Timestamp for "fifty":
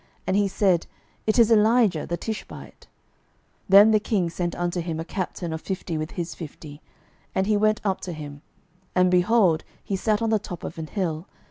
5.61-5.95, 6.33-6.81